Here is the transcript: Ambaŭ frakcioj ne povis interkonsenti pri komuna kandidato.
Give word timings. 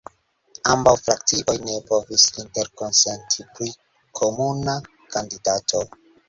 Ambaŭ 0.75 0.93
frakcioj 1.01 1.53
ne 1.65 1.75
povis 1.89 2.25
interkonsenti 2.45 3.45
pri 3.59 3.69
komuna 4.21 4.77
kandidato. 5.13 5.85